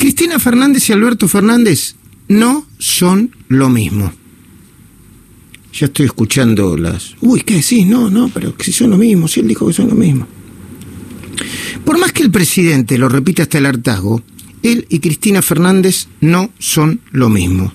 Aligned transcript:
Cristina 0.00 0.38
Fernández 0.38 0.88
y 0.88 0.94
Alberto 0.94 1.28
Fernández 1.28 1.94
no 2.26 2.66
son 2.78 3.36
lo 3.48 3.68
mismo. 3.68 4.10
Ya 5.74 5.86
estoy 5.86 6.06
escuchando 6.06 6.74
las... 6.78 7.16
Uy, 7.20 7.42
¿qué 7.42 7.56
decís? 7.56 7.86
No, 7.86 8.08
no, 8.08 8.30
pero 8.30 8.54
si 8.58 8.72
son 8.72 8.88
lo 8.88 8.96
mismo, 8.96 9.28
si 9.28 9.40
él 9.40 9.48
dijo 9.48 9.66
que 9.66 9.74
son 9.74 9.90
lo 9.90 9.94
mismo. 9.94 10.26
Por 11.84 11.98
más 11.98 12.12
que 12.12 12.22
el 12.22 12.30
presidente 12.30 12.96
lo 12.96 13.10
repita 13.10 13.42
hasta 13.42 13.58
el 13.58 13.66
hartazgo, 13.66 14.22
él 14.62 14.86
y 14.88 15.00
Cristina 15.00 15.42
Fernández 15.42 16.08
no 16.22 16.50
son 16.58 17.02
lo 17.12 17.28
mismo. 17.28 17.70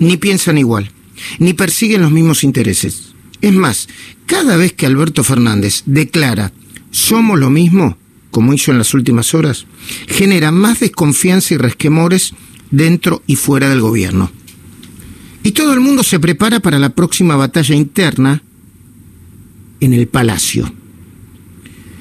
Ni 0.00 0.18
piensan 0.18 0.58
igual, 0.58 0.90
ni 1.38 1.54
persiguen 1.54 2.02
los 2.02 2.12
mismos 2.12 2.44
intereses. 2.44 3.14
Es 3.40 3.54
más, 3.54 3.88
cada 4.26 4.58
vez 4.58 4.74
que 4.74 4.84
Alberto 4.84 5.24
Fernández 5.24 5.84
declara 5.86 6.52
somos 6.90 7.38
lo 7.38 7.48
mismo, 7.48 7.96
como 8.38 8.54
hizo 8.54 8.70
en 8.70 8.78
las 8.78 8.94
últimas 8.94 9.34
horas, 9.34 9.66
genera 10.06 10.52
más 10.52 10.78
desconfianza 10.78 11.54
y 11.54 11.56
resquemores 11.56 12.34
dentro 12.70 13.20
y 13.26 13.34
fuera 13.34 13.68
del 13.68 13.80
gobierno. 13.80 14.30
Y 15.42 15.50
todo 15.50 15.74
el 15.74 15.80
mundo 15.80 16.04
se 16.04 16.20
prepara 16.20 16.60
para 16.60 16.78
la 16.78 16.90
próxima 16.90 17.34
batalla 17.34 17.74
interna 17.74 18.40
en 19.80 19.92
el 19.92 20.06
Palacio. 20.06 20.72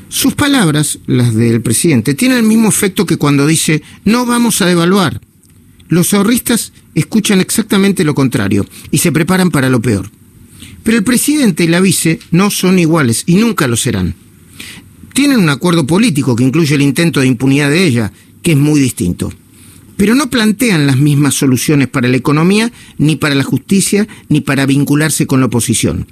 Sus 0.10 0.36
palabras, 0.36 1.00
las 1.08 1.34
del 1.34 1.60
presidente, 1.64 2.14
tienen 2.14 2.38
el 2.38 2.44
mismo 2.44 2.70
efecto 2.70 3.08
que 3.08 3.18
cuando 3.18 3.48
dice 3.48 3.82
no 4.06 4.28
vamos 4.28 4.62
a 4.62 4.68
devaluar. 4.68 5.20
Los 5.88 6.14
ahorristas 6.14 6.72
escuchan 6.94 7.42
exactamente 7.42 8.04
lo 8.04 8.14
contrario 8.14 8.64
y 8.92 9.00
se 9.00 9.12
preparan 9.12 9.50
para 9.50 9.72
lo 9.72 9.82
peor. 9.82 10.12
Pero 10.84 11.00
el 11.00 11.04
presidente 11.04 11.64
y 11.64 11.68
la 11.68 11.80
vice 11.80 12.20
no 12.30 12.52
son 12.52 12.78
iguales 12.78 13.24
y 13.26 13.38
nunca 13.38 13.66
lo 13.66 13.76
serán. 13.76 14.27
Tienen 15.18 15.40
un 15.40 15.50
acuerdo 15.50 15.88
político 15.88 16.36
que 16.36 16.44
incluye 16.44 16.76
el 16.76 16.84
intento 16.84 17.22
de 17.22 17.26
impunidad 17.26 17.72
de 17.72 17.88
ella, 17.88 18.14
que 18.44 18.52
es 18.52 18.58
muy 18.60 18.80
distinto. 18.80 19.34
Pero 19.98 20.14
no 20.14 20.30
plantean 20.30 20.86
las 20.86 21.00
mismas 21.00 21.34
soluciones 21.34 21.88
para 21.88 22.08
la 22.08 22.18
economía, 22.18 22.72
ni 23.00 23.16
para 23.16 23.34
la 23.34 23.44
justicia, 23.44 24.08
ni 24.30 24.42
para 24.42 24.68
vincularse 24.68 25.26
con 25.26 25.40
la 25.40 25.48
oposición. 25.48 26.06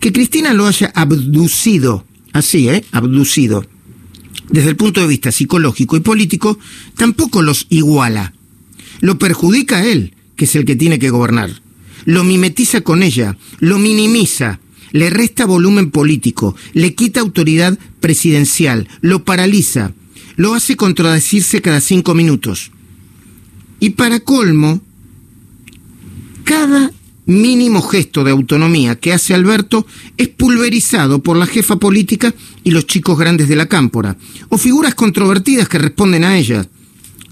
Que 0.00 0.12
Cristina 0.12 0.54
lo 0.54 0.66
haya 0.66 0.90
abducido 0.92 2.04
así, 2.32 2.68
¿eh? 2.68 2.84
abducido, 2.90 3.64
desde 4.50 4.70
el 4.70 4.76
punto 4.76 5.00
de 5.00 5.06
vista 5.06 5.30
psicológico 5.30 5.96
y 5.96 6.00
político, 6.00 6.58
tampoco 6.96 7.42
los 7.42 7.68
iguala. 7.70 8.34
Lo 9.00 9.20
perjudica 9.20 9.76
a 9.76 9.86
él, 9.86 10.16
que 10.34 10.46
es 10.46 10.56
el 10.56 10.64
que 10.64 10.74
tiene 10.74 10.98
que 10.98 11.10
gobernar. 11.10 11.62
Lo 12.06 12.24
mimetiza 12.24 12.80
con 12.80 13.04
ella, 13.04 13.38
lo 13.60 13.78
minimiza, 13.78 14.58
le 14.92 15.10
resta 15.10 15.44
volumen 15.46 15.90
político, 15.90 16.54
le 16.72 16.94
quita 16.94 17.20
autoridad 17.20 17.78
presidencial, 18.00 18.88
lo 19.00 19.24
paraliza, 19.24 19.92
lo 20.36 20.54
hace 20.54 20.76
contradecirse 20.76 21.60
cada 21.60 21.80
cinco 21.80 22.14
minutos. 22.14 22.70
Y 23.80 23.90
para 23.90 24.20
colmo, 24.20 24.80
cada 26.44 26.92
mínimo 27.26 27.82
gesto 27.82 28.24
de 28.24 28.30
autonomía 28.30 28.98
que 28.98 29.12
hace 29.12 29.34
Alberto 29.34 29.86
es 30.16 30.28
pulverizado 30.28 31.22
por 31.22 31.36
la 31.36 31.46
jefa 31.46 31.76
política 31.76 32.34
y 32.64 32.70
los 32.70 32.86
chicos 32.86 33.18
grandes 33.18 33.48
de 33.48 33.56
la 33.56 33.66
cámpora, 33.66 34.16
o 34.48 34.58
figuras 34.58 34.94
controvertidas 34.94 35.68
que 35.68 35.78
responden 35.78 36.24
a 36.24 36.36
ella. 36.36 36.68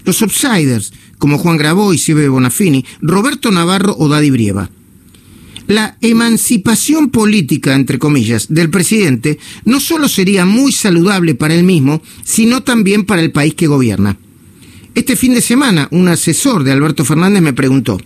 Los 0.03 0.21
outsiders, 0.21 0.93
como 1.19 1.37
Juan 1.37 1.57
Grabois, 1.57 2.03
Sibe 2.03 2.27
Bonafini, 2.27 2.83
Roberto 3.01 3.51
Navarro 3.51 3.95
o 3.97 4.07
Daddy 4.07 4.31
Brieva. 4.31 4.69
La 5.67 5.97
emancipación 6.01 7.09
política, 7.09 7.75
entre 7.75 7.99
comillas, 7.99 8.47
del 8.49 8.69
presidente 8.69 9.39
no 9.65 9.79
solo 9.79 10.09
sería 10.09 10.45
muy 10.45 10.71
saludable 10.71 11.35
para 11.35 11.53
él 11.55 11.63
mismo, 11.63 12.01
sino 12.23 12.63
también 12.63 13.05
para 13.05 13.21
el 13.21 13.31
país 13.31 13.53
que 13.53 13.67
gobierna. 13.67 14.17
Este 14.93 15.15
fin 15.15 15.33
de 15.33 15.41
semana, 15.41 15.87
un 15.91 16.09
asesor 16.09 16.65
de 16.65 16.71
Alberto 16.73 17.05
Fernández 17.05 17.41
me 17.41 17.53
preguntó, 17.53 17.97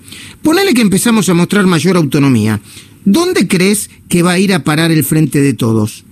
ponele 0.44 0.76
que 0.76 0.82
empezamos 0.82 1.28
a 1.30 1.34
mostrar 1.34 1.66
mayor 1.66 1.98
autonomía, 1.98 2.62
¿dónde 3.06 3.48
crees 3.48 3.90
que 4.08 4.22
va 4.22 4.34
a 4.34 4.40
ir 4.40 4.54
a 4.54 4.64
parar 4.64 4.92
el 4.92 5.04
frente 5.04 5.42
de 5.42 5.56
todos? 5.56 6.06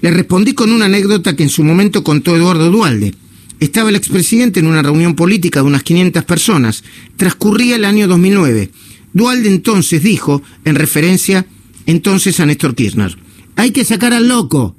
Le 0.00 0.10
respondí 0.10 0.54
con 0.54 0.72
una 0.72 0.86
anécdota 0.86 1.36
que 1.36 1.44
en 1.44 1.48
su 1.48 1.62
momento 1.62 2.02
contó 2.02 2.34
Eduardo 2.34 2.70
Dualde. 2.70 3.14
Estaba 3.60 3.88
el 3.88 3.96
expresidente 3.96 4.60
en 4.60 4.66
una 4.66 4.82
reunión 4.82 5.14
política 5.14 5.60
de 5.60 5.66
unas 5.66 5.82
500 5.82 6.24
personas. 6.24 6.84
Transcurría 7.16 7.76
el 7.76 7.84
año 7.84 8.06
2009. 8.08 8.70
Dualde 9.16 9.48
entonces 9.48 10.02
dijo, 10.02 10.42
en 10.66 10.74
referencia 10.74 11.46
entonces 11.86 12.38
a 12.38 12.44
Néstor 12.44 12.74
Kirchner, 12.74 13.16
hay 13.56 13.70
que 13.70 13.82
sacar 13.82 14.12
al 14.12 14.28
loco. 14.28 14.76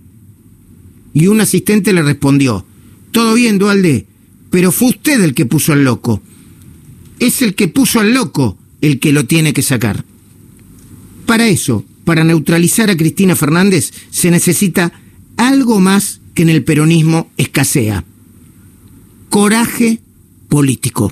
Y 1.12 1.26
un 1.26 1.42
asistente 1.42 1.92
le 1.92 2.04
respondió, 2.04 2.64
todo 3.12 3.34
bien, 3.34 3.58
Dualde, 3.58 4.06
pero 4.52 4.72
fue 4.72 4.90
usted 4.90 5.24
el 5.24 5.34
que 5.34 5.48
puso 5.48 5.74
al 5.74 5.84
loco. 5.84 6.22
Es 7.18 7.42
el 7.42 7.56
que 7.56 7.68
puso 7.68 8.00
al 8.00 8.14
loco 8.14 8.60
el 8.80 9.00
que 9.00 9.12
lo 9.12 9.26
tiene 9.26 9.54
que 9.54 9.64
sacar. 9.64 10.06
Para 11.26 11.48
eso, 11.48 11.84
para 12.06 12.24
neutralizar 12.24 12.92
a 12.92 12.96
Cristina 12.96 13.36
Fernández, 13.36 13.92
se 14.12 14.30
necesita 14.30 14.94
algo 15.36 15.80
más 15.80 16.22
que 16.36 16.44
en 16.44 16.50
el 16.50 16.64
peronismo 16.64 17.32
escasea. 17.38 18.06
Coraje 19.30 20.00
político. 20.48 21.12